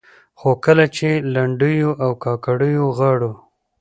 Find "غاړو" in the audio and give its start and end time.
2.97-3.31